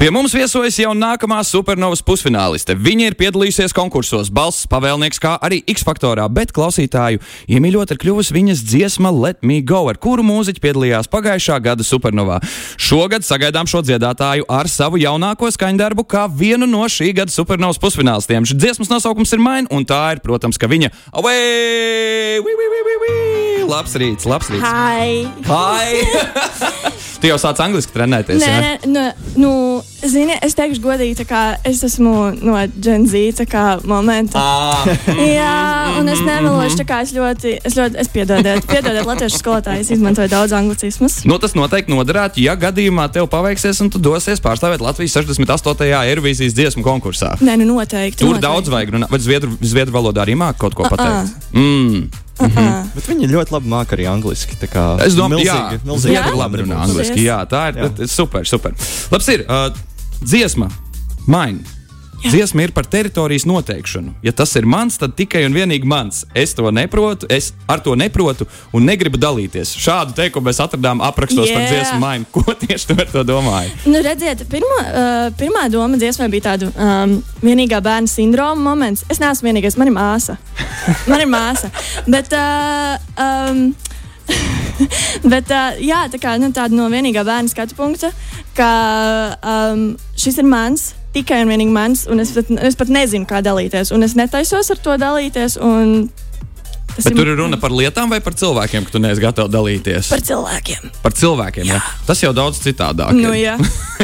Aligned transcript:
Pie 0.00 0.08
mums 0.08 0.32
viesojas 0.32 0.78
jau 0.80 0.94
nākamā 0.96 1.42
supernovas 1.44 2.00
pusfināliste. 2.00 2.72
Viņa 2.72 3.10
ir 3.10 3.16
piedalījusies 3.20 3.74
konkursos, 3.76 4.30
balss 4.32 4.64
pavēlnieks, 4.72 5.20
kā 5.20 5.34
arī 5.44 5.58
X 5.68 5.84
faktorā, 5.84 6.24
bet 6.32 6.54
klausītāju 6.56 7.20
iemīļot 7.52 7.92
ir 7.92 8.00
kļuvusi 8.00 8.32
viņas 8.32 8.62
dziesma 8.64 9.12
Let 9.12 9.44
Me 9.44 9.58
Go, 9.60 9.82
ar 9.92 10.00
kuru 10.00 10.24
mūziķi 10.24 10.64
piedalījās 10.64 11.10
pagājušā 11.12 11.60
gada 11.68 11.84
supernovā. 11.84 12.40
Šogad 12.80 13.28
sagaidām 13.28 13.68
šo 13.68 13.84
dziedātāju 13.84 14.48
ar 14.48 14.72
savu 14.72 15.02
jaunāko 15.04 15.52
skaņdarbu 15.52 16.08
kā 16.08 16.24
vienu 16.32 16.64
no 16.64 16.88
šī 16.88 17.12
gada 17.20 17.36
supernovas 17.36 17.82
pusfinālistiem. 17.84 18.48
Šis 18.48 18.56
dziesmas 18.56 18.88
nosaukums 18.96 19.36
ir 19.36 19.44
Maina, 19.44 19.68
un 19.68 19.84
tā 19.84 20.00
ir, 20.16 20.24
protams, 20.24 20.56
ka 20.56 20.72
viņa 20.72 20.94
Away! 21.12 22.40
Wee, 22.40 22.56
wee, 22.56 22.72
wee, 22.72 22.86
wee, 22.88 23.00
wee! 23.04 23.59
Labs 23.70 23.92
rīts, 23.94 24.26
labs 24.26 24.48
rīts! 24.50 24.66
Hi! 24.66 25.28
Hi! 25.46 26.00
tu 27.20 27.28
jau 27.28 27.36
sāc 27.38 27.60
angliski 27.62 27.92
trenēties. 27.94 28.40
Nē, 28.42 28.54
nē, 28.62 28.70
nu, 28.90 29.02
nu, 29.38 29.50
zini, 30.02 30.34
es 30.42 30.56
teikšu 30.58 30.80
godīgi, 30.82 31.26
kā 31.28 31.42
es 31.68 31.82
esmu 31.86 32.14
no 32.40 32.56
tā 32.56 33.46
kā 33.46 33.64
momenta. 33.86 34.40
Ah, 34.40 34.88
Jā, 35.38 36.00
un 36.00 36.10
es 36.10 36.22
nemelošu, 36.24 36.86
kā 36.88 37.02
es 37.04 37.12
ļoti, 37.14 37.52
es 37.68 37.76
ļoti, 37.78 38.00
es 38.02 38.10
piedodiet, 38.10 38.66
piedodiet 38.66 39.06
latviešu 39.06 39.38
skolotāju, 39.38 39.84
es 39.84 39.92
izmantoju 39.94 40.32
daudz 40.32 40.56
anglicismus. 40.56 41.20
Nu, 41.28 41.38
tas 41.42 41.54
noteikti 41.54 41.94
noderētu, 41.94 42.42
ja 42.42 42.56
gadījumā 42.58 43.06
tev 43.14 43.28
paveiksies 43.30 43.84
un 43.84 43.92
tu 43.92 44.02
dosies 44.02 44.42
pārstāvēt 44.42 44.82
Latvijas 44.82 45.20
68. 45.20 45.92
Eirovīzijas 46.00 46.56
dziesmu 46.58 46.82
konkursā. 46.86 47.36
Nē, 47.44 47.54
nu 47.60 47.68
noteikti. 47.76 48.24
Tur 48.24 48.34
noteikti. 48.34 48.48
daudz 48.48 48.72
vajag 48.72 48.96
runāt, 48.96 49.12
vai 49.12 49.22
zviedru, 49.22 49.54
zviedru 49.60 50.00
valodā 50.00 50.24
arī 50.24 50.34
māk 50.40 50.58
kaut 50.58 50.74
ko 50.74 50.90
pateikt. 50.90 51.38
Mm. 51.54 52.08
Uh-uh. 52.40 52.68
Bet 52.94 53.08
viņi 53.10 53.28
ļoti 53.30 53.54
labi 53.54 53.72
māca 53.72 53.96
arī 53.96 54.06
angliski. 54.10 54.56
tā 54.60 54.68
kā 54.70 54.84
Es 55.04 55.16
domāju, 55.18 55.44
ka 55.46 55.76
Jā? 55.76 55.98
Zviedru 56.04 56.38
labi 56.40 56.62
runā 56.62 56.80
angliski. 56.86 57.24
Jā, 57.26 57.42
tā 57.50 57.66
ir 57.72 57.82
Jā. 57.82 58.08
super, 58.10 58.46
super. 58.48 58.74
Labs 59.12 59.28
ir, 59.32 59.44
uh, 59.48 59.68
dziesma, 60.22 60.70
maina. 61.26 61.79
Jā. 62.20 62.34
Dziesma 62.34 62.66
ir 62.66 62.72
par 62.76 62.84
teritorijas 62.84 63.46
noteikšanu. 63.48 64.12
Ja 64.22 64.32
tas 64.36 64.52
ir 64.58 64.66
mans, 64.68 64.98
tad 65.00 65.14
tikai 65.16 65.40
un 65.46 65.54
vienīgi 65.56 65.88
mans. 65.88 66.26
Es 66.36 66.52
to 66.56 66.68
neprotu, 66.68 67.24
es 67.32 67.54
ar 67.70 67.80
to 67.80 67.94
neprotu 67.96 68.44
un 68.76 68.84
negribu 68.84 69.16
dalīties. 69.20 69.72
Šādu 69.80 70.12
teikumu 70.18 70.50
mēs 70.50 70.60
atradām 70.60 71.00
aprakstos 71.04 71.48
yeah. 71.48 71.56
par 71.56 71.70
dziesmu 71.70 72.02
mainu. 72.02 72.28
Ko 72.34 72.44
tieši 72.52 72.90
tu 72.90 72.98
ar 72.98 73.08
to 73.08 73.24
domāji? 73.24 73.72
Nu, 73.88 74.02
redziet, 74.04 74.44
pirmā, 74.52 74.80
uh, 74.84 75.30
pirmā 75.40 75.64
doma 75.72 75.96
dziesmai 76.00 76.28
bija 76.32 76.50
tāda 76.50 76.68
um, 76.74 77.16
vienīgā 77.40 77.80
bērna 77.88 78.12
sindroma 78.12 78.60
moments. 78.68 79.06
Es 79.08 79.22
neesmu 79.22 79.48
vienīgais, 79.48 79.80
man 79.80 79.88
ir 79.88 79.96
māsa. 79.96 80.36
Man 81.08 81.24
ir 81.24 81.32
māsa. 81.32 81.72
Bet, 82.04 82.36
uh, 82.36 83.00
um, 83.16 83.70
bet 85.32 85.56
uh, 85.56 85.80
jā, 85.80 86.04
tā 86.12 86.20
kā 86.20 86.36
nu, 86.36 86.52
tāda 86.52 86.76
no 86.76 86.92
vienīgā 86.92 87.24
bērna 87.24 87.48
skatu 87.48 87.80
punkta, 87.80 88.12
ka 88.60 88.72
um, 89.40 89.94
šis 90.20 90.44
ir 90.44 90.52
mans. 90.52 90.90
Tikai 91.14 91.40
un 91.42 91.50
vienīgi 91.50 91.72
mans, 91.74 92.04
un 92.10 92.22
es 92.22 92.30
pat, 92.36 92.50
es 92.70 92.76
pat 92.78 92.90
nezinu, 92.94 93.26
kā 93.26 93.40
dalīties. 93.42 93.90
Un 93.96 94.06
es 94.06 94.12
netaisos 94.18 94.70
ar 94.70 94.78
to 94.82 94.94
dalīties. 95.00 95.56
Bet 97.00 97.14
tur 97.16 97.28
ir 97.30 97.38
runa 97.38 97.56
par 97.60 97.72
lietām 97.72 98.10
vai 98.12 98.18
par 98.22 98.34
cilvēkiem, 98.36 98.84
ka 98.86 98.92
tu 98.94 99.00
neesi 99.02 99.22
gatavs 99.22 99.50
dalīties. 99.54 100.08
par 100.10 100.22
cilvēkiem. 100.26 100.90
Par 101.02 101.14
cilvēkiem, 101.16 101.66
jā. 101.70 101.78
jā. 101.78 102.04
Tas 102.06 102.20
jau 102.22 102.32
daudz 102.36 102.58
citādāk. 102.62 103.14
Nu, 103.16 103.30
ir. 103.32 103.46
jā. 103.46 103.54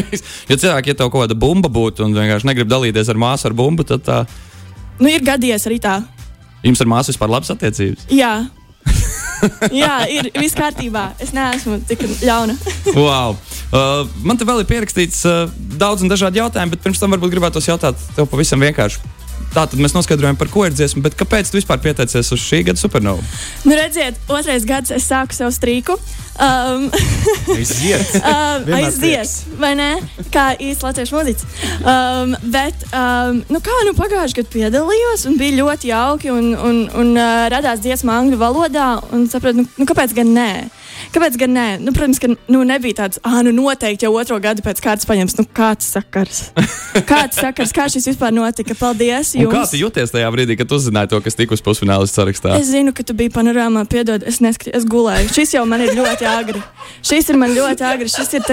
ja 0.50 0.56
cilvēki, 0.56 0.94
ja 0.94 0.98
tev 1.02 1.10
kaut 1.10 1.26
kāda 1.26 1.36
bumba 1.38 1.68
būtu 1.72 2.06
un 2.06 2.14
vienkārši 2.16 2.48
negrib 2.48 2.70
dalīties 2.70 3.10
ar 3.12 3.18
māsu 3.20 3.50
ar 3.50 3.56
bumbu, 3.58 3.84
tad 3.86 4.06
tā, 4.06 4.20
Nu, 4.96 5.10
ir 5.12 5.20
gadījies 5.26 5.66
arī 5.68 5.76
tā. 5.82 5.98
jums 6.64 6.80
ar 6.80 6.88
māsu 6.88 7.12
vispār 7.12 7.28
labas 7.28 7.50
attiecības. 7.52 8.06
Jā, 8.16 8.46
Jā 9.82 9.98
ir 10.12 10.30
viss 10.36 10.56
kārtībā. 10.56 11.10
Es 11.22 11.34
neesmu 11.36 11.80
tik 11.88 12.06
ļauna. 12.22 12.56
wow. 12.98 13.36
uh, 13.72 14.06
man 14.26 14.41
te 14.41 14.48
vēl 14.48 14.62
ir 14.62 14.70
pierakstīts 14.70 15.22
uh, 15.28 15.44
daudz 15.80 16.04
un 16.04 16.12
dažādi 16.12 16.42
jautājumi, 16.42 16.76
bet 16.76 16.84
pirms 16.86 17.02
tam 17.02 17.16
varbūt 17.16 17.36
gribētu 17.36 17.62
jautāt 17.64 18.00
tev 18.16 18.30
pavisam 18.32 18.62
vienkārši. 18.64 19.16
Tā 19.56 19.64
tad 19.64 19.80
mēs 19.80 19.94
noskaidrojam, 19.97 20.36
par 20.36 20.50
ko 20.52 20.66
ir 20.69 20.74
dziesma, 20.76 21.00
bet 21.06 21.14
kāpēc 21.16 21.48
tu 21.48 21.56
vispār 21.56 21.80
pieteicies 21.80 22.28
uz 22.34 22.42
šī 22.42 22.60
gada 22.66 22.80
supernovu? 22.80 23.22
Nu, 23.64 23.72
redziet, 23.78 24.19
otrais 24.28 24.66
gads 24.69 24.92
es 24.92 25.06
sāku 25.08 25.32
savu 25.32 25.54
strīku. 25.56 25.97
Um, 26.36 26.91
Aiziet! 27.56 28.19
um, 28.20 28.66
aizies, 28.76 29.46
vai 29.56 29.72
ne? 29.78 29.88
Kā 30.34 30.50
īsts 30.60 30.84
latviešu 30.84 31.16
mūziķis. 31.16 31.46
Um, 31.80 32.36
bet, 32.52 32.84
um, 32.91 33.41
nu 33.48 33.62
kā, 33.64 33.78
nu 33.88 33.96
pagājušajā 33.96 34.42
gadā 34.42 34.52
piedalījos 34.58 35.25
un 35.30 35.38
bija 35.41 35.56
ļoti 35.62 35.92
jauki 35.94 36.34
un, 36.34 36.52
un, 36.52 36.82
un 36.92 37.14
uh, 37.16 37.46
radās 37.52 37.80
dziesma 37.84 38.19
angļu 38.20 38.41
valodā. 38.42 38.91
Un 39.16 39.25
sapratu, 39.32 39.64
nu, 39.64 39.70
nu 39.80 39.88
kāpēc 39.88 40.12
gan 40.20 40.36
nē? 40.36 40.50
Kāpēc 41.15 41.37
gan 41.41 41.53
nē? 41.56 41.67
Nu, 41.84 41.93
protams, 41.97 42.19
ka 42.22 42.31
nu, 42.33 42.62
nebija 42.67 43.00
tāds, 43.03 43.21
ah, 43.27 43.39
nu 43.47 43.53
noteikti 43.56 44.06
jau 44.06 44.12
otro 44.19 44.39
gadu 44.43 44.65
pēc 44.67 44.81
kārtas 44.84 45.09
paņems. 45.09 45.37
Nu, 45.41 45.47
kāds 45.56 45.89
sakars? 45.97 46.41
Kāds 47.11 47.39
sakars? 47.41 47.72
Kā 47.77 47.87
šis 47.93 48.09
vispār 48.09 48.33
notika? 48.34 48.75
Paldies! 48.78 49.34
Un 49.37 49.47
Jums. 49.47 49.55
kā 49.55 49.62
tu 49.72 49.81
jūties 49.81 50.12
tajā 50.15 50.28
brīdī, 50.33 50.56
kad 50.59 50.72
uzzināji 50.72 51.11
to, 51.12 51.21
kas 51.25 51.37
tika 51.39 51.56
uz 51.56 51.62
pusfinālistu 51.65 52.21
sarakstā? 52.22 52.55
Es 52.61 52.71
zinu, 52.72 52.94
ka 52.97 53.05
tu 53.06 53.15
biji 53.17 53.33
panorāmā, 53.34 53.84
piedod, 53.91 54.25
es 54.27 54.41
neskatījos, 54.44 54.81
es 54.81 54.89
gulēju. 54.89 55.33
Šis 55.37 55.55
jau 55.59 55.65
man 55.69 55.84
ir 55.84 55.93
ļoti 55.97 56.28
agri. 56.31 56.62
Šis 57.06 57.31
ir 57.33 57.41
man 57.41 57.53
ļoti 57.56 57.87
agri. 57.87 58.09
Šis 58.12 58.33
ir 58.38 58.47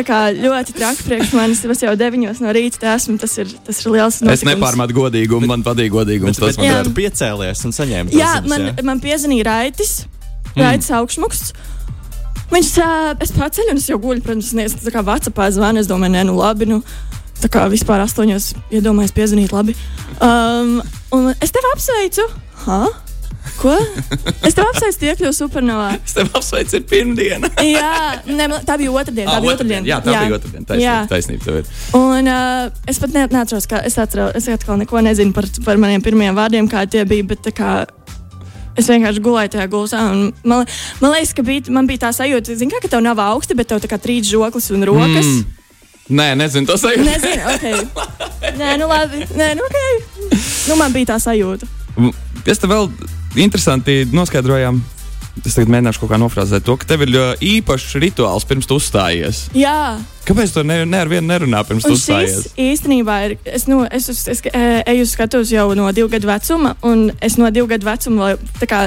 ļoti 0.44 0.75
traki 0.75 1.08
priekš 1.08 1.34
manis. 1.38 1.64
Es 1.74 1.84
jau 1.85 1.96
deviņos 2.00 2.41
no 2.44 2.52
rīta 2.56 2.94
esmu. 2.97 3.18
Tas 3.22 3.38
ir, 3.40 3.52
tas 3.66 3.80
ir 3.84 3.91
liels. 3.96 4.20
Es 4.20 4.25
notikums. 4.25 4.50
nepārmetu 4.52 4.97
godīgumu, 4.97 5.50
man 5.50 5.64
patīk 5.66 5.94
godīgums. 5.94 6.40
Bet, 6.40 6.53
Tas 6.53 6.59
bet, 6.59 6.68
man 6.68 6.81
bet 6.84 6.90
tu 6.90 6.96
piecēlies 7.00 7.64
un 7.68 7.75
saņēmi 7.80 8.14
to 8.14 8.20
Jā, 8.20 8.34
ziņas, 8.41 8.50
man, 8.52 8.68
jā? 8.70 8.85
man 8.91 9.02
piezīmēja 9.03 9.47
Raitis. 9.50 9.94
Raitis 10.58 10.91
augšmuksts. 10.94 11.53
Viņš 12.53 12.72
uh, 12.84 13.14
es 13.24 13.31
paceļu, 13.34 13.74
un 13.74 13.81
es 13.81 13.88
jau 13.90 13.97
guļu, 14.03 14.22
protams, 14.25 14.52
es 14.62 14.75
tā 14.84 14.94
kā 14.94 15.02
Vācijā 15.06 15.50
zvanu. 15.58 15.81
Es 15.81 15.90
domāju, 15.90 16.14
nē, 16.14 16.25
nu 16.30 16.36
labi. 16.38 16.68
Nu, 16.69 16.81
tā 17.41 17.50
kā 17.52 17.66
vispār 17.72 18.03
astoņos 18.06 18.52
iedomājos 18.72 19.12
piezvanīt 19.16 19.52
labi. 19.56 19.74
Um, 20.22 20.78
un 21.16 21.31
es 21.41 21.52
tevi 21.52 21.72
apsveicu. 21.74 22.28
Ha? 22.68 22.84
Ko? 23.59 23.74
Es 24.47 24.56
tev 24.56 24.64
apsveicu, 24.69 25.03
iekļuvu 25.09 25.34
supernovā. 25.36 25.90
Es 26.08 26.14
tev 26.16 26.30
apsveicu, 26.38 26.78
ir 26.80 26.86
pirmdiena. 26.90 27.50
Jā, 27.75 27.90
ne, 28.30 28.47
tā 28.66 28.78
bija 28.80 28.94
otrdiena. 28.96 29.34
Tā 29.34 29.35
Ah, 29.35 29.44
bija 29.44 29.56
otrdien. 29.58 29.81
otrdiena. 29.84 29.90
Jā, 29.91 29.97
tā 30.06 30.14
bija 30.22 30.38
otrdiena. 30.38 30.66
Taisnība, 30.70 30.85
Jā. 30.85 30.96
taisnība 31.12 31.44
tev 31.50 31.58
ir. 31.59 31.74
Un 32.00 32.31
uh, 32.31 32.85
es 32.90 33.02
pat 33.03 33.14
ne, 33.18 33.25
neatceros, 33.35 33.68
kā 33.70 33.81
es 33.85 34.00
atceros. 34.00 34.31
Es 34.40 34.47
atkal 34.53 34.80
neko 34.80 35.03
nezinu 35.03 35.35
par, 35.35 35.50
par 35.68 35.81
maniem 35.84 36.02
pirmajiem 36.06 36.40
vārdiem, 36.40 36.70
kā 36.72 36.85
tie 36.90 37.03
bija. 37.09 37.28
Bet, 37.34 37.44
tā 37.50 37.52
kā, 37.59 37.74
es 38.79 38.89
vienkārši 38.89 39.23
gulēju 39.23 39.53
tajā 39.56 39.67
gultā. 39.72 40.03
Man, 40.44 40.66
man 41.01 41.16
liekas, 41.16 41.34
ka 41.38 41.45
bija, 41.45 41.66
man 41.73 41.89
bija 41.89 42.06
tā 42.06 42.13
sajūta, 42.16 42.57
zin, 42.59 42.72
kā, 42.72 42.81
ka 42.84 42.91
tev 42.91 43.03
nav 43.06 43.22
augsti, 43.23 43.57
bet 43.57 43.72
tev 43.72 43.84
tā 43.84 43.91
kā 43.91 44.00
trīs 44.01 44.29
žoklis 44.29 44.72
un 44.75 44.85
rokas. 44.89 45.28
Mm. 45.28 45.59
Nē, 46.19 46.28
nezinu, 46.35 46.67
tas 46.67 46.84
ir. 46.89 47.00
Nezinu, 47.00 47.44
ok. 47.53 47.66
Nē, 48.59 48.73
nu 48.81 48.89
labi. 48.91 49.23
Nē, 49.39 49.53
nu 49.56 49.67
ok. 49.69 49.78
Nu, 50.69 50.75
man 50.79 50.95
bija 50.95 51.13
tā 51.13 51.19
sajūta. 51.23 51.69
Mēs 52.44 52.59
te 52.59 52.67
vēl 52.67 52.89
interesanti 53.39 54.03
noskaidrojām. 54.11 54.81
Es 55.41 55.55
tagad 55.57 55.71
mēģināšu 55.73 56.03
kaut 56.03 56.11
kā 56.13 56.19
nofrāzēt 56.21 56.66
to, 56.67 56.77
ka 56.77 56.85
tev 56.94 57.07
ir 57.07 57.16
ā, 57.17 57.29
īpašs 57.41 57.95
rituāls 58.03 58.45
pirms 58.45 58.69
tu 58.69 58.77
uzstājies. 58.77 59.47
Jā. 59.57 59.97
Kāpēc 60.23 60.53
tu 60.55 60.61
ne, 60.63 60.77
ne 60.88 60.99
ar 61.03 61.09
vienu 61.11 61.27
nerunā 61.27 61.66
pirms 61.67 61.83
Un 61.83 61.97
uzstājies? 61.97 62.45
šis 62.45 62.53
īstenībā 62.63 63.16
ir. 63.25 63.33
Es, 63.43 63.66
nu, 63.67 63.81
es, 63.91 64.05
es, 64.13 64.22
es 64.31 64.39
eh, 64.47 64.79
eju 64.93 65.03
uz 65.03 65.11
skatuves 65.17 65.49
jau 65.51 65.66
no 65.75 65.89
divu 65.91 66.07
gadu 66.13 66.29
vecuma, 66.29 66.75
un 66.85 67.09
es 67.19 67.35
no 67.41 67.49
divu 67.51 67.67
gadu 67.73 67.89
vecuma 67.89 68.29
vēl 68.29 68.45
tā 68.61 68.69
kā, 68.72 68.79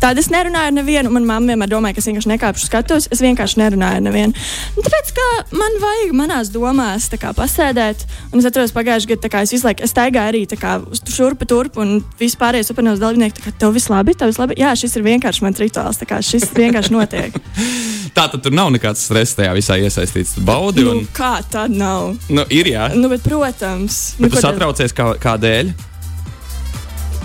tādu 0.00 0.22
es 0.22 0.30
nerunāju 0.32 0.70
ar 0.70 0.76
nevienu. 0.78 1.12
Manā 1.12 1.28
mamma 1.34 1.52
vienmēr 1.52 1.72
domāja, 1.74 1.98
ka 1.98 2.00
es 2.00 2.08
vienkārši 2.08 2.32
nekāpšu 2.32 2.70
skatuves. 2.70 3.10
Es 3.12 3.20
vienkārši 3.20 3.60
nerunāju 3.60 4.00
ar 4.00 4.06
nevienu. 4.06 4.46
Un 4.78 4.86
tāpēc, 4.86 5.12
ka 5.18 5.26
man 5.58 5.76
vajag 5.82 6.14
manās 6.16 6.54
domās 6.54 7.10
kā, 7.12 7.34
pasēdēt, 7.36 8.06
un 8.30 8.40
es 8.40 8.48
atceros 8.48 8.72
pagājušajā 8.78 9.12
gadā, 9.16 9.32
kā 9.34 9.44
es 9.44 9.52
visu 9.52 9.68
laiku 9.68 9.84
es 9.84 9.92
staigāju 9.92 10.32
arī 10.32 10.42
kā, 10.54 10.78
šurpu 11.12 11.50
turpu, 11.50 11.84
un 11.84 12.00
vispārējie 12.22 12.70
supernovas 12.70 13.02
dalībnieki, 13.04 13.36
tā 13.36 13.50
kā 13.50 13.54
tev 13.66 13.76
viss 13.76 13.92
labi, 13.92 14.16
tev 14.16 14.32
viss 14.32 14.40
labi. 14.40 14.56
Jā, 14.62 14.72
šis 14.78 14.96
ir 14.96 15.04
vienkārši 15.04 15.44
mans 15.44 15.60
rituāls, 15.60 15.79
kā 16.08 16.20
šis 16.24 16.48
vienkārši 16.56 16.94
notiek. 16.94 17.36
Tā 18.16 18.24
tad 18.32 18.40
tur 18.42 18.54
nav 18.56 18.72
nekāds 18.74 19.04
stress 19.06 19.36
tajā 19.38 19.52
visā 19.54 19.76
iesaistīts. 19.78 20.34
Baudi, 20.42 20.82
nu, 20.82 20.96
un 20.98 21.04
kā 21.14 21.36
tad 21.46 21.70
nav? 21.70 22.16
nu, 22.28 22.44
ir 22.50 22.66
jā. 22.72 22.88
Nu, 22.98 23.06
bet, 23.12 23.22
protams, 23.22 24.00
Bet 24.18 24.26
nu, 24.26 24.34
tu 24.34 24.42
satraucies 24.42 24.94
kā, 24.96 25.12
kādēļ? 25.22 25.70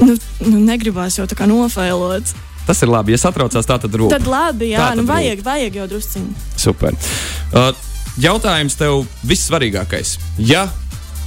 Nu, 0.03 0.13
nu, 0.45 0.59
negribās 0.67 1.17
jau 1.17 1.25
tā 1.29 1.37
kā 1.39 1.47
nofailot. 1.49 2.33
Tas 2.67 2.81
ir 2.81 2.89
labi. 2.89 3.13
Ja 3.15 3.19
satraucās, 3.21 3.65
tā 3.69 3.77
tad 3.81 3.93
rūp. 3.97 4.09
Tad 4.13 4.25
labi, 4.29 4.71
jā, 4.73 4.81
Tā 4.81 4.91
tad 4.91 4.99
nu, 4.99 5.05
rūp. 5.05 5.11
vajag, 5.13 5.43
vajag 5.45 5.77
jau 5.79 5.85
drusciņi. 5.93 6.33
Super. 6.59 6.97
Uh, 7.53 7.69
jautājums 8.21 8.77
tev 8.79 9.03
vissvarīgākais. 9.29 10.15
Ja 10.41 10.65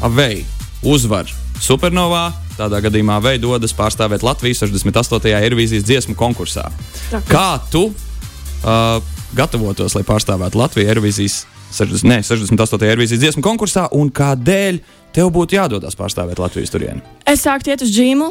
Avei 0.05 0.45
uzvar 0.87 1.27
Supernovā, 1.63 2.29
tādā 2.59 2.81
gadījumā 2.85 3.19
Avei 3.21 3.39
dodas 3.43 3.75
pārstāvēt 3.77 4.25
Latvijas 4.27 4.65
68. 4.65 5.31
Eirovīzijas 5.39 5.87
dziesmu 5.87 6.17
konkursā. 6.19 6.67
Traki. 7.11 7.31
Kā 7.31 7.61
tu 7.73 7.89
uh, 7.89 8.99
gatavotos, 9.39 9.97
lai 9.97 10.05
pārstāvētu 10.09 10.61
Latviju 10.61 10.91
Eirovīzijas 10.91 11.45
60, 11.73 12.09
ne, 12.09 12.21
68. 12.25 12.87
Eirovīzijas 12.89 13.23
dziesmu 13.25 13.45
konkursā, 13.45 13.89
un 13.97 14.13
kādēļ 14.15 14.81
tev 15.17 15.33
būtu 15.35 15.59
jādodas 15.59 15.97
pārstāvēt 15.99 16.41
Latvijas 16.41 16.73
turieni? 16.75 17.05
Es 17.29 17.45
sāku 17.47 17.73
iet 17.73 17.85
uz 17.85 17.93
džīmu. 17.95 18.31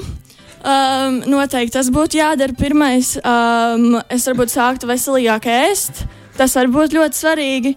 Um, 0.68 1.20
noteikti 1.30 1.76
tas 1.78 1.90
būtu 1.94 2.18
jādara 2.18 2.56
pirmais. 2.58 3.14
Um, 3.22 4.00
es 4.12 4.26
varbūt 4.28 4.52
sāktu 4.52 4.90
veselīgāk 4.90 5.46
ēst. 5.54 6.04
Tas 6.38 6.58
var 6.58 6.70
būt 6.74 6.98
ļoti 6.98 7.18
svarīgi. 7.18 7.76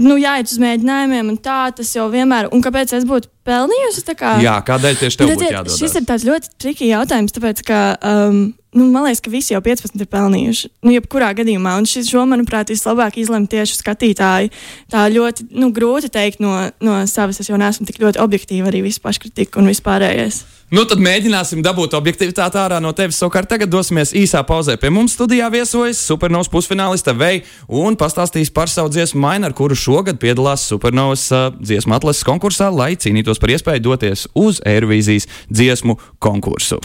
Nu, 0.00 0.16
jāiet 0.16 0.48
uz 0.48 0.58
mēģinājumiem, 0.62 1.28
un 1.34 1.36
tā 1.44 1.68
tas 1.76 1.90
jau 1.92 2.06
vienmēr. 2.12 2.48
Un 2.56 2.62
kāpēc 2.64 2.94
es 2.96 3.04
būtu 3.08 3.28
pelnījusi? 3.44 4.04
Tā 4.08 4.14
Kā, 4.16 4.34
Jā, 4.42 4.56
kādēļ 4.64 5.00
tieši 5.02 5.18
tev 5.20 5.28
būtu 5.28 5.34
Redziet, 5.34 5.54
jādod? 5.58 5.74
šis 5.76 5.96
ir 5.98 6.06
tāds 6.08 6.24
ļoti 6.24 6.52
triki 6.62 6.88
jautājums, 6.88 7.34
tāpēc, 7.36 7.60
ka 7.68 7.80
um, 8.00 8.38
nu, 8.72 8.86
man 8.94 9.04
liekas, 9.04 9.20
ka 9.24 9.32
visi 9.32 9.52
jau 9.52 9.60
15 9.64 10.00
ir 10.00 10.08
pelnījuši. 10.10 10.70
Nu, 10.86 10.94
jebkurā 10.96 11.34
gadījumā, 11.36 11.76
un 11.80 11.88
šis, 11.90 12.08
šo, 12.14 12.24
manuprāt, 12.30 12.72
vislabāk 12.72 13.20
izlemj 13.20 13.50
tieši 13.52 13.78
skatītāji. 13.82 14.52
Tā 14.94 15.04
ļoti 15.12 15.50
nu, 15.52 15.68
grūti 15.74 16.10
teikt 16.14 16.40
no, 16.44 16.56
no 16.84 17.02
savas, 17.10 17.42
es 17.44 17.52
jau 17.52 17.60
neesmu 17.60 17.86
tik 17.90 18.00
ļoti 18.02 18.22
objektīva 18.24 18.72
arī 18.72 18.86
visu 18.88 19.04
paškritiku 19.04 19.60
un 19.60 19.72
vispārējais. 19.74 20.44
Nu, 20.72 20.86
tad 20.88 21.00
mēģināsim 21.02 21.60
dabūt 21.64 21.92
objektivitāti 21.98 22.58
ārā 22.58 22.80
no 22.82 22.94
tevis. 22.96 23.18
Savukārt 23.20 23.50
tagad 23.50 23.70
dosimies 23.72 24.14
īsā 24.16 24.40
pauzē. 24.48 24.78
Pie 24.80 24.90
mums 24.94 25.12
studijā 25.16 25.50
viesojas 25.52 26.00
supernovas 26.00 26.48
pusfināliste 26.52 27.12
Vei 27.18 27.42
un 27.68 27.98
pastāstīs 28.00 28.52
par 28.54 28.72
savu 28.72 28.92
dziesmu 28.94 29.20
mainu, 29.20 29.50
ar 29.50 29.54
kuru 29.56 29.76
šogad 29.76 30.18
piedalās 30.22 30.64
supernovas 30.70 31.26
uh, 31.34 31.50
dziesmu 31.60 31.94
atlases 31.98 32.24
konkursā, 32.26 32.70
lai 32.72 32.94
cīnītos 32.96 33.42
par 33.42 33.52
iespēju 33.54 33.84
doties 33.84 34.26
uz 34.34 34.62
Eirovīzijas 34.64 35.28
dziesmu 35.52 35.98
konkursu. 36.18 36.80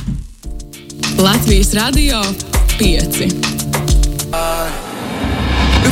Latvijas 1.19 1.73
radio 1.79 2.21
5. 2.79 3.25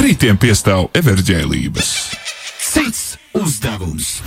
Rītiem 0.04 0.38
piestāv 0.40 0.92
everģēlības. 0.96 1.94
Cits 2.68 3.04
uzdevums. 3.36 4.18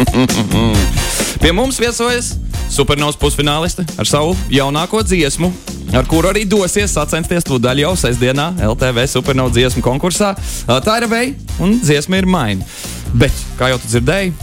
Pie 1.42 1.52
mums 1.56 1.80
viesojas 1.80 2.34
supernovas 2.70 3.18
pusfināliste 3.20 3.84
ar 3.98 4.08
savu 4.08 4.36
jaunāko 4.52 5.02
dziesmu, 5.04 5.50
ar 5.96 6.06
kuru 6.10 6.30
arī 6.30 6.44
dosies 6.48 6.94
sacensties 6.94 7.46
to 7.46 7.58
daļu 7.62 7.86
jau 7.86 7.94
sestdienā 8.04 8.52
LTV 8.70 9.06
supernovas 9.10 9.56
dziesmu 9.56 9.84
konkursā. 9.84 10.34
Tā 10.68 11.00
ir 11.00 11.08
veja 11.10 11.58
un 11.62 11.78
dziesma 11.82 12.20
ir 12.20 12.30
maina. 12.30 12.66
Bet, 13.10 13.34
kā 13.58 13.72
jau 13.72 13.80
tu 13.82 13.90
dzirdēji, 13.90 14.34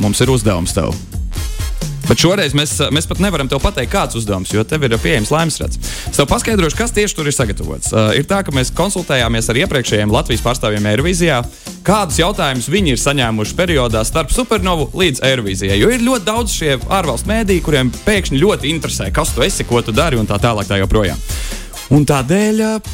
mums 0.00 0.24
ir 0.24 0.32
uzdevums 0.32 0.74
tev. 0.76 0.94
Bet 2.10 2.18
šoreiz 2.18 2.56
mēs, 2.58 2.72
mēs 2.90 3.06
pat 3.06 3.20
nevaram 3.22 3.46
te 3.46 3.54
pateikt, 3.62 3.92
kāds 3.92 4.16
uzdevums, 4.18 4.50
jo 4.50 4.64
tev 4.66 4.82
ir 4.82 4.96
pieejams 4.98 5.30
laimes 5.30 5.60
rats. 5.62 5.78
Es 6.10 6.18
tev 6.18 6.26
paskaidrošu, 6.26 6.74
kas 6.80 6.90
tieši 6.96 7.14
tur 7.14 7.28
ir 7.30 7.34
sagatavots. 7.36 7.92
Uh, 7.94 8.08
ir 8.18 8.24
tā, 8.26 8.40
ka 8.42 8.50
mēs 8.54 8.72
konsultējāmies 8.74 9.46
ar 9.52 9.60
iepriekšējiem 9.60 10.10
Latvijas 10.10 10.42
pārstāvjiem 10.42 10.88
Eirovīzijā, 10.90 11.36
kādus 11.86 12.18
jautājumus 12.18 12.66
viņi 12.72 12.96
ir 12.96 13.02
saņēmuši 13.02 13.54
periodā 13.60 14.02
starp 14.08 14.34
supernovu 14.34 14.88
līdz 14.98 15.22
Eirovīzijai. 15.28 15.78
Jo 15.78 15.92
ir 15.94 16.02
ļoti 16.02 16.26
daudz 16.26 16.56
šie 16.56 16.72
ārvalstu 16.90 17.30
mēdīji, 17.30 17.62
kuriem 17.68 17.92
pēkšņi 18.08 18.42
ļoti 18.42 18.72
interesē, 18.74 19.06
kas 19.14 19.30
tu 19.36 19.46
esi, 19.46 19.68
ko 19.68 19.78
tu 19.78 19.94
dari 19.94 20.18
un 20.18 20.26
tā 20.26 20.40
tālāk. 20.42 20.66
Tā 20.66 20.80
joprojām. 20.82 21.18
un 21.94 22.04
tādēļ 22.06 22.64
uh, 22.66 22.90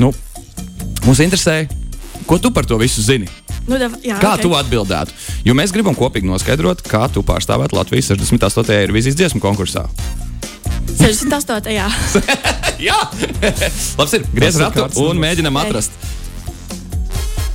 nu, 0.00 0.14
mums 1.04 1.20
interesē, 1.20 1.66
ko 2.24 2.40
tu 2.40 2.52
par 2.52 2.64
to 2.64 2.80
visu 2.80 3.04
zini. 3.04 3.28
Nu, 3.68 3.76
da, 3.80 3.90
jā, 4.00 4.16
Kā 4.16 4.34
ok. 4.34 4.38
okay. 4.38 4.44
tu 4.46 4.54
atbildētu? 4.56 5.16
Jo 5.44 5.54
mēs 5.58 5.72
gribam 5.76 5.96
kopīgi 5.98 6.28
noskaidrot, 6.28 6.80
kā 6.88 7.04
tu 7.12 7.20
pārstāvētu 7.26 7.76
Latvijas 7.76 8.08
68. 8.14 8.72
Eirovīzijas 8.82 9.18
dziesmu 9.18 9.42
konkursā. 9.44 9.86
68. 10.98 11.68
Jā, 11.76 11.88
Jā, 12.78 12.96
labi, 13.98 14.20
ir 14.20 14.24
griez 14.32 14.54
Tas 14.56 14.62
ir 14.62 14.82
ratu 14.84 15.04
un 15.10 15.18
mēģinam 15.20 15.56
Ei. 15.58 15.66
atrast. 15.68 15.92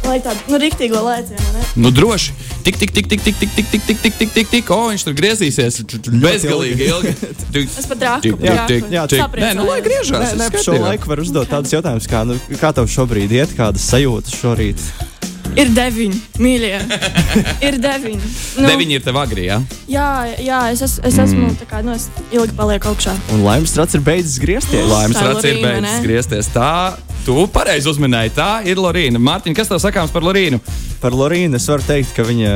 lai 0.03 0.17
tādu 0.19 0.51
nu, 0.51 0.57
rīktīgo 0.59 0.99
lēcienu. 0.99 1.45
ne? 1.55 1.61
Nu, 1.79 1.89
droši. 1.95 2.33
Tik, 2.63 2.77
tik, 2.79 2.91
tik, 2.95 3.07
tik, 3.11 3.21
tik, 3.23 3.35
tik, 3.39 3.53
tik, 3.55 3.67
tik, 3.71 3.83
tik, 3.87 3.99
tik, 4.03 4.17
tik, 4.19 4.33
tik, 4.35 4.49
tik, 4.51 4.69
o, 4.71 4.77
viņš 4.91 5.05
tur 5.07 5.15
griezīsies 5.17 5.79
bezgalīgi 6.23 6.89
ilgi. 6.89 7.13
Tik, 7.55 7.71
Es 7.79 7.87
pat 7.87 8.03
rāku. 8.03 8.21
tik, 8.27 8.37
tik, 8.43 8.59
tik, 8.67 8.91
jā, 8.91 9.05
tik. 9.11 9.39
Nē, 9.39 9.53
nu, 9.59 9.65
lai 9.67 9.79
griežās. 9.83 10.35
Nē, 10.35 10.43
nē, 10.43 10.61
šo 10.63 10.75
laiku 10.83 11.11
var 11.11 11.23
uzdot 11.23 11.49
tādus 11.51 11.73
jautājumus, 11.75 12.07
kā, 12.11 12.23
nu, 12.27 12.37
kā 12.59 12.71
tev 12.75 12.87
šobrīd 12.91 13.31
iet, 13.35 13.55
kādas 13.57 13.87
sajūtas 13.91 14.35
šorīt. 14.43 14.83
Ir 15.59 15.69
deviņi, 15.73 16.19
mīļie. 16.41 16.73
Ir 17.67 17.77
deviņi. 17.81 18.29
Nu, 18.57 18.67
Deviņi 18.67 18.97
ir 18.97 19.03
tev 19.05 19.19
agri, 19.21 19.45
jā? 19.47 19.59
Jā, 19.89 20.07
jā, 20.41 20.59
es, 20.73 20.81
es, 20.85 20.97
es 21.05 21.17
esmu 21.21 21.47
mm. 21.49 21.67
kā, 21.69 21.81
nu, 21.85 21.93
es 21.93 22.09
ilgi 22.33 22.55
palieku 22.57 22.91
augšā. 22.91 23.13
Un 23.35 23.43
laimes 23.45 23.75
rats 23.77 23.97
ir 23.97 24.03
beidzis 24.05 24.39
griezties. 24.41 24.85
Laimes 24.89 25.17
Tā 25.17 25.25
ir 25.25 25.31
rats 25.31 25.49
ir 25.49 25.59
beidzis 25.61 25.87
ne? 25.87 25.95
griezties. 26.07 26.51
Tā, 26.55 26.69
tu 27.27 27.45
pareizi 27.53 27.91
uzminēji, 27.93 28.35
tā 28.37 28.51
ir 28.69 28.81
Lorīna. 28.81 29.21
Mārtiņ, 29.21 29.57
kas 29.57 29.71
tev 29.71 29.81
sakāms 29.83 30.13
par 30.13 30.25
Lorīnu? 30.25 30.61
Par 31.03 31.15
Lorīnu 31.17 31.59
es 31.59 31.69
varu 31.69 31.85
teikt, 31.87 32.15
ka 32.17 32.25
viņa, 32.27 32.55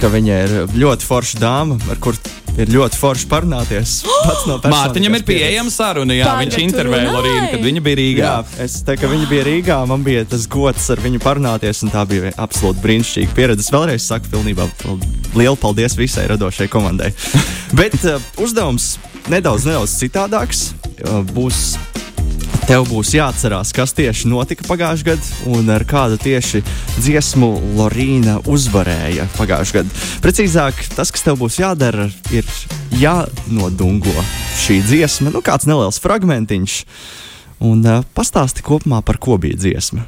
ka 0.00 0.12
viņa 0.12 0.42
ir 0.46 0.58
ļoti 0.76 1.08
forša 1.08 1.40
dāma, 1.42 1.80
ar 1.92 2.02
kuru 2.02 2.20
ir 2.60 2.72
ļoti 2.72 2.98
forši 3.00 3.28
parunāties. 3.30 3.94
Pats 4.26 4.46
no 4.48 4.58
Mārtiņam 4.72 5.18
ir 5.18 5.24
pieejama 5.28 5.72
saruna, 5.72 6.16
jā, 6.16 6.28
Tagad 6.28 6.46
viņš 6.46 6.58
intervēja? 6.64 7.12
Lorīnu, 7.14 7.48
kad 7.52 7.66
viņa 7.66 7.82
bija 7.86 8.00
Rīgā. 8.00 8.22
Jā, 8.22 8.62
es 8.66 8.78
teiktu, 8.86 9.04
ka 9.04 9.12
viņa 9.12 9.28
bija 9.32 9.46
Rīgā. 9.48 9.80
Man 9.90 10.06
bija 10.06 10.24
tas 10.28 10.46
gods 10.50 10.88
ar 10.94 11.02
viņu 11.04 11.20
parunāties, 11.24 11.82
un 11.86 11.92
tā 11.94 12.06
bija 12.08 12.32
absolūti 12.46 12.82
brīnišķīga 12.84 13.36
pieredze. 13.36 13.66
Es 13.66 13.72
vēlreiz 13.74 14.06
saku, 14.06 14.32
pilnībā 14.32 14.68
lielu 15.36 15.58
paldies 15.60 15.98
visai 15.98 16.26
radošai 16.32 16.70
komandai. 16.72 17.12
Bet 17.78 17.98
uh, 18.04 18.22
uzdevums 18.42 18.94
nedaudz, 19.32 19.68
nedaudz 19.68 19.98
citādāks. 20.00 20.70
Uh, 20.96 21.20
būs 21.36 21.76
Tev 22.66 22.88
būs 22.90 23.12
jāatcerās, 23.14 23.70
kas 23.70 23.92
tieši 23.94 24.26
notika 24.26 24.64
pagājušajā 24.66 25.06
gadā 25.06 25.52
un 25.54 25.68
ar 25.70 25.84
kādu 25.86 26.16
tieši 26.18 26.64
dziesmu 26.96 27.50
Lorīna 27.78 28.40
uzvarēja 28.50 29.28
pagājušajā 29.36 29.84
gadā. 29.84 30.00
Precīzāk, 30.24 30.80
tas, 30.96 31.12
kas 31.14 31.22
tev 31.22 31.38
būs 31.38 31.60
jādara, 31.60 32.08
ir 32.34 32.48
jānodungo 32.98 34.26
šī 34.64 34.80
dziesma, 34.82 35.30
nu 35.30 35.44
kāds 35.46 35.68
neliels 35.70 36.02
fragmentiņš, 36.02 36.74
un 37.70 37.86
uh, 37.86 38.02
pastāsti 38.18 38.66
kopumā 38.66 38.98
par 39.06 39.22
ko 39.22 39.38
bija 39.38 39.62
dziesma. 39.62 40.02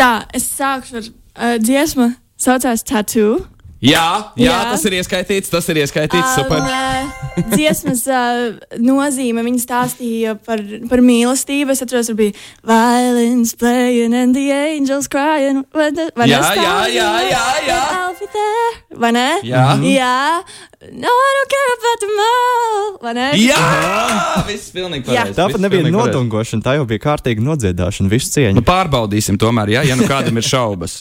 Tā, 0.00 0.24
es 0.32 0.48
sākšu 0.56 1.02
ar 1.02 1.04
uh, 1.04 1.54
dziesmu, 1.60 2.14
saucās 2.40 2.86
Tattoo. 2.88 3.42
Jā, 3.80 4.32
jā, 4.36 4.44
Jā. 4.50 4.56
tas 4.74 4.82
ir 4.84 4.98
ieskaitīts, 4.98 5.48
tas 5.48 5.68
ir 5.72 5.78
ieskaitīts. 5.80 6.34
Super. 6.36 6.60
Un, 6.60 6.68
uh, 6.68 7.46
dziesmas 7.54 8.02
uh, 8.12 8.58
nozīme 8.76 9.40
viņa 9.46 9.62
stāstīja 9.62 10.34
par, 10.44 10.60
par 10.90 11.00
mīlestību. 11.00 11.72
Es 11.72 11.80
atceros, 11.80 12.10
tur 12.10 12.18
bija 12.18 12.36
violins 12.68 13.54
playing 13.56 14.12
and 14.16 14.36
the 14.36 14.50
angels 14.52 15.08
crying. 15.08 15.64
Vai, 15.72 15.88
vai 16.12 16.28
Jā, 16.28 16.42
jā, 16.60 16.76
jā, 16.92 17.08
jā, 17.30 17.44
jā. 17.70 17.80
Vai 19.00 19.14
ne? 19.16 19.28
Jā. 19.48 19.64
Jā. 19.80 20.12
No, 20.92 21.08
I 21.08 21.30
don't 21.36 21.50
care 21.52 21.72
about 21.78 22.04
tomorrow. 22.04 22.84
Vai 23.00 23.14
ne? 23.16 23.26
Jā, 23.40 24.44
viss 24.48 24.70
pilnīgi 24.76 25.08
Jā. 25.08 25.24
pareizi. 25.24 25.36
Tā 25.40 25.48
pat 25.52 25.64
nebija 25.64 25.88
nodungošana, 25.92 26.64
tā 26.64 26.76
jau 26.76 26.86
bija 26.88 27.04
kārtīga 27.08 27.44
nodziedāšana, 27.48 28.12
visu 28.12 28.28
Nu, 28.28 28.34
cieņu. 28.36 28.64
pārbaudīsim, 28.68 29.40
tomēr, 29.40 29.72
ja, 29.78 29.88
ja 29.88 29.96
nu 29.96 30.08
kādam 30.08 30.36
ir 30.40 30.44
šaubas. 30.44 31.00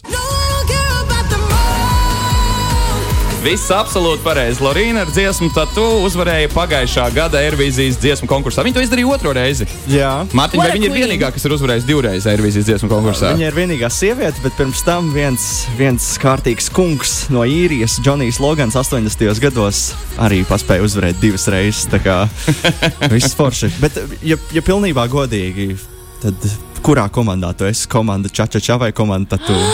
Viss 3.40 3.70
absolūti 3.72 4.20
pareizi. 4.20 4.60
Lorīna 4.60 5.06
ar 5.06 5.12
dziesmu 5.16 5.48
tatu 5.56 5.84
uzvarēja 6.04 6.50
pagājušā 6.52 7.06
gada 7.16 7.40
Eirovīzijas 7.46 7.96
dziesmu 8.02 8.28
konkursā. 8.28 8.66
Viņa 8.68 8.76
to 8.76 8.84
izdarīja 8.84 9.14
otro 9.16 9.32
reizi. 9.36 9.68
Jā. 9.88 10.10
Mārtiņa, 10.36 10.60
vai 10.60 10.74
viņa 10.76 10.90
ir 10.90 10.96
vienīgā, 10.98 11.30
kas 11.32 11.48
ir 11.48 11.56
uzvarējusi 11.56 11.88
divreiz 11.88 12.28
Eirovīzijas 12.28 12.68
dziesmu 12.68 12.92
konkursā? 12.92 13.32
Viņa 13.38 13.48
ir 13.48 13.56
vienīgā 13.56 13.88
sieviete, 13.96 14.44
bet 14.44 14.60
pirms 14.60 14.84
tam 14.84 15.14
viens, 15.16 15.48
viens 15.80 16.12
kārtīgs 16.20 16.68
kungs 16.76 17.16
no 17.32 17.48
īrijas, 17.48 18.02
Džonijs 18.04 18.42
Logans, 18.44 18.76
80. 18.76 19.32
gados 19.48 19.84
arī 20.20 20.44
paspēja 20.50 20.84
uzvarēt 20.90 21.24
divas 21.24 21.48
reizes. 21.48 21.88
Tā 21.88 22.04
kā 22.04 22.22
viss 23.16 23.40
forši. 23.40 23.72
Bet, 23.80 24.04
ja, 24.20 24.36
ja 24.52 24.66
pilnībā 24.68 25.08
godīgi, 25.08 25.78
tad 26.20 26.52
kurā 26.90 27.06
komandā 27.14 27.52
tu 27.54 27.68
esi? 27.70 27.86
Komanda 27.90 28.30
Čačača 28.34 28.80
vai 28.82 28.92
komanda 28.96 29.38
Tatu? 29.38 29.54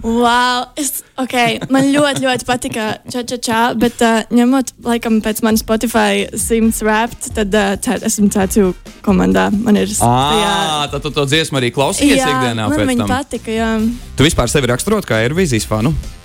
Wow, 0.00 0.70
es, 0.80 1.02
okay. 1.20 1.58
Man 1.68 1.90
ļoti, 1.92 2.22
ļoti 2.24 2.46
patika 2.48 2.84
čā, 3.12 3.58
bet 3.76 4.00
uh, 4.00 4.22
ņemot, 4.32 4.70
laikam, 4.86 5.18
pēc 5.20 5.42
manas 5.44 5.60
Spotify 5.60 6.22
simts 6.40 6.80
rapt, 6.86 7.28
tad 7.36 7.52
uh, 7.52 7.74
tā, 7.76 7.98
esmu 8.08 8.30
tādu 8.32 8.70
komandā. 9.04 9.50
Man 9.52 9.76
ir 9.76 9.92
Ah, 10.00 10.86
tad 10.88 11.04
tu 11.04 11.12
to 11.12 11.26
dziesmu 11.28 11.60
arī 11.60 11.68
klausījies 11.76 12.22
ikdienā 12.22 12.70
man 12.72 12.86
viņa 12.94 13.04
tam. 13.04 13.12
patika, 13.12 13.52
jā. 13.52 13.68
Tu 14.16 14.24
vispār 14.24 14.48
sevi 14.48 14.72
raksturot 14.72 15.04
kā 15.04 15.20
Eirovīzijas 15.26 15.68
fanu? 15.68 15.92
Nu, 15.92 16.19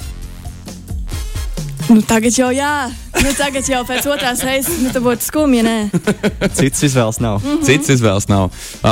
tagad 2.07 2.33
jau 2.33 2.49
jā. 2.55 2.89
Nu, 3.21 3.31
tagad 3.37 3.67
jau 3.69 3.81
pēc 3.87 4.05
otrās 4.09 4.41
reizes 4.45 4.79
nu, 4.83 4.89
tā 4.93 5.01
būtu 5.03 5.25
skumja, 5.27 5.63
nē. 5.65 5.75
Cits 6.57 6.85
izvēles 6.89 7.19
nav. 7.23 7.39
Mhm. 7.43 7.63
Cits 7.67 7.93
izvēles 7.95 8.27
nav. 8.31 8.49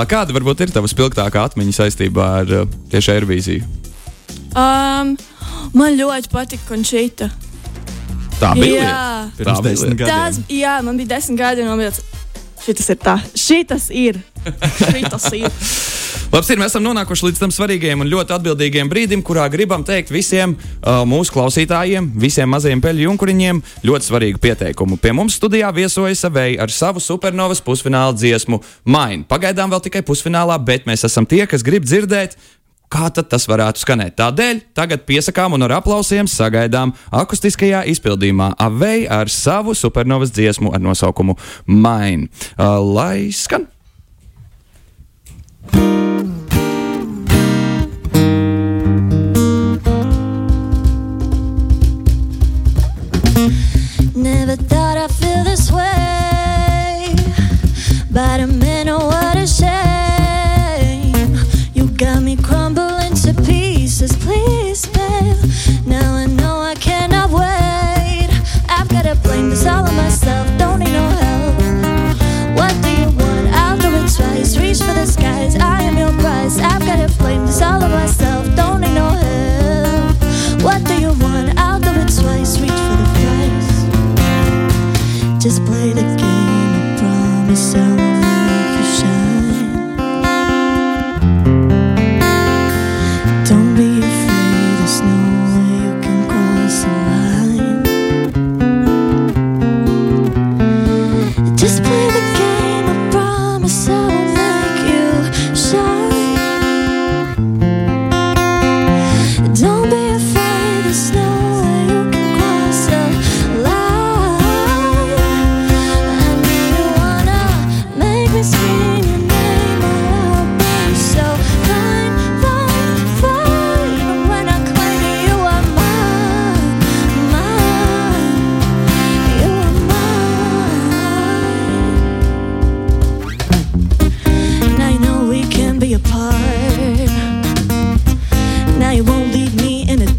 Kāda 0.09 0.35
varbūt 0.35 0.65
ir 0.65 0.73
tava 0.73 0.89
spilgtākā 0.91 1.45
atmiņa 1.49 1.77
saistībā 1.79 2.27
ar 2.41 2.53
tieši 2.93 3.15
Eirovīziju? 3.15 3.65
Um, 4.53 5.15
man 5.73 5.97
ļoti 5.97 6.29
patika 6.33 6.67
končīta. 6.69 7.31
Tā 8.39 8.53
bija. 8.59 8.83
Jā. 8.83 9.01
Pirms 9.37 9.59
Tā 9.61 9.65
desmit 9.69 9.95
lieta. 9.95 10.09
Tas, 10.09 10.39
gadiem. 10.41 10.59
jā, 10.61 10.75
man 10.85 10.99
bija 11.01 11.13
desmit 11.15 11.39
gadi, 11.39 11.63
un 11.65 11.71
man 11.73 11.81
bija 11.81 11.93
tas, 11.95 12.03
šitas 12.65 12.89
ir 12.93 13.01
tā. 13.01 13.17
Šitas 13.33 13.89
ir. 13.93 14.21
Šitas 14.83 15.29
ir. 15.37 15.49
Labs 16.33 16.47
ir, 16.49 16.57
mēs 16.57 16.71
esam 16.71 16.81
nonākuši 16.81 17.27
līdz 17.27 17.39
tam 17.43 17.51
svarīgajam 17.53 18.01
un 18.01 18.07
ļoti 18.09 18.33
atbildīgajam 18.33 18.87
brīdim, 18.89 19.21
kurā 19.21 19.43
gribam 19.53 19.83
teikt 19.85 20.09
visiem 20.09 20.55
uh, 20.57 21.03
mūsu 21.05 21.29
klausītājiem, 21.35 22.07
visiem 22.17 22.49
mazajiem 22.49 22.79
peļu 22.81 23.03
junkuriņiem 23.03 23.59
ļoti 23.85 24.07
svarīgu 24.07 24.41
pieteikumu. 24.41 24.97
Pie 24.97 25.11
mums 25.13 25.37
studijā 25.37 25.69
viesojas 25.77 26.25
Aveja 26.25 26.63
ar 26.65 26.73
savu 26.73 27.03
supernovas 27.05 27.61
pusfināla 27.61 28.15
dziesmu 28.17 28.63
Main. 28.89 29.21
Pagaidām 29.29 29.69
vēl 29.69 29.83
tikai 29.85 30.01
pusfinālā, 30.07 30.57
bet 30.57 30.89
mēs 30.89 31.05
esam 31.05 31.27
tie, 31.29 31.43
kas 31.45 31.61
grib 31.61 31.85
dzirdēt. 31.85 32.33
Kā 32.89 33.11
tas 33.13 33.45
varētu 33.49 33.83
skanēt? 33.83 34.17
Tādēļ 34.17 34.63
tagad 34.73 35.05
piesakām 35.05 35.53
un 35.53 35.67
ar 35.67 35.75
aplausiem 35.77 36.25
sagaidām 36.29 36.95
akustiskajā 37.13 37.83
izpildījumā 37.93 38.55
Aveja 38.57 39.21
ar 39.21 39.29
savu 39.29 39.77
supernovas 39.77 40.33
dziesmu 40.33 40.73
ar 40.73 40.81
nosaukumu 40.81 41.37
Main. 41.69 42.25
Uh, 42.57 42.81
lai 42.81 43.29
skan! 43.29 43.69
Never 54.23 54.55
thought 54.55 54.97
I'd 54.97 55.11
feel 55.11 55.43
this 55.43 55.69
way, 55.69 57.13
but 58.09 58.39
I'm 58.39 58.63
in 58.63 58.87
what 58.87 59.35
a 59.35 59.45
shame. 59.45 61.35
You 61.73 61.89
got 61.89 62.23
me 62.23 62.37
crumbling 62.37 63.15
to 63.15 63.33
pieces, 63.43 64.15
please, 64.15 64.85
babe. 64.85 65.35
Now 65.85 66.15
I 66.15 66.27
know 66.27 66.61
I 66.61 66.75
cannot 66.75 67.31
wait. 67.31 68.29
I've 68.69 68.87
gotta 68.87 69.15
blame 69.15 69.49
this 69.49 69.65
all 69.65 69.85
on 69.85 69.93
myself, 69.97 70.22
Just 85.43 85.65
play 85.65 85.91
the 85.91 85.99
game. 85.99 86.19
I 86.21 86.95
promise 86.97 87.75
I 87.75 87.89
will 87.89 87.97
make 87.97 88.77
you 88.79 88.97
shine. 88.97 89.32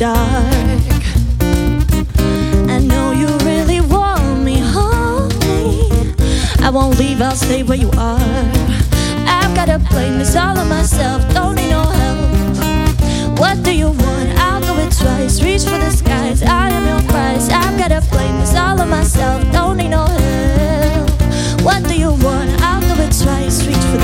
Dark. 0.04 1.02
I 2.74 2.78
know 2.90 3.12
you 3.12 3.28
really 3.48 3.80
want 3.80 4.44
me, 4.44 4.56
honey. 4.58 5.88
I 6.60 6.68
won't 6.68 6.98
leave, 6.98 7.22
I'll 7.22 7.40
stay 7.46 7.62
where 7.62 7.78
you 7.78 7.90
are. 7.96 8.44
I've 9.36 9.54
gotta 9.56 9.78
blame 9.90 10.18
this 10.18 10.36
all 10.36 10.58
on 10.58 10.68
myself, 10.68 11.20
don't 11.32 11.54
need 11.54 11.70
no 11.70 11.84
help. 12.00 13.38
What 13.40 13.62
do 13.62 13.72
you 13.74 13.88
want? 14.04 14.28
I'll 14.46 14.60
do 14.60 14.74
it 14.84 14.92
twice. 14.92 15.42
Reach 15.42 15.64
for 15.64 15.78
the 15.84 15.90
skies, 15.90 16.42
I 16.42 16.68
am 16.76 16.84
your 16.92 17.02
prize. 17.10 17.48
I've 17.48 17.78
gotta 17.78 18.02
blame 18.12 18.36
this 18.40 18.54
all 18.54 18.78
on 18.78 18.90
myself, 18.90 19.40
don't 19.52 19.78
need 19.78 19.92
no 19.98 20.04
help. 20.04 21.08
What 21.66 21.80
do 21.88 21.94
you 21.98 22.12
want? 22.26 22.50
I'll 22.60 22.82
do 22.90 22.94
it 23.04 23.12
twice. 23.22 23.66
Reach 23.66 23.86
for 23.90 23.98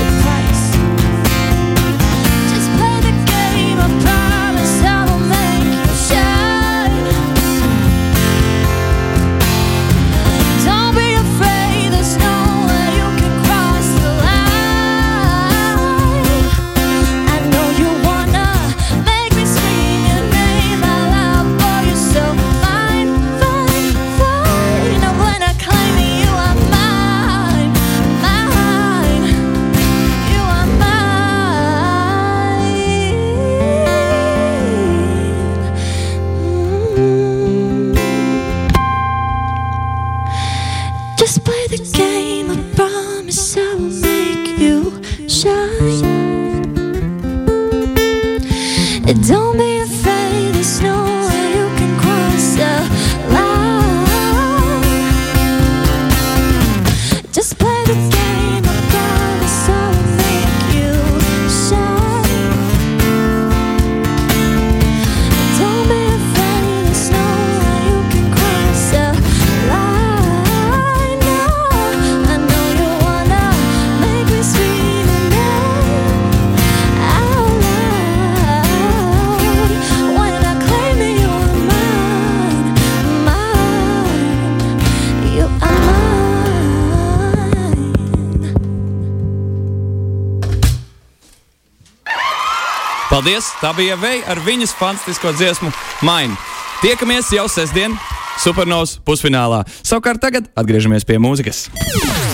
Paldies! 93.11 93.49
Tā 93.59 93.73
bija 93.75 93.97
Veja 93.99 94.23
ar 94.31 94.39
viņas 94.39 94.71
fantastisko 94.79 95.33
dziesmu 95.35 95.67
Main. 96.07 96.31
Tiekamies 96.79 97.33
jau 97.35 97.43
sestdien, 97.51 97.97
Supernovas 98.39 98.95
pusfinālā. 99.03 99.65
Savukārt 99.83 100.23
tagad 100.23 100.47
atgriežamies 100.55 101.03
pie 101.03 101.19
mūzikas. 101.19 101.65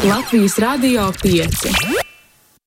Latvijas 0.05 0.61
Rādio 0.61 1.09
5. 1.23 2.06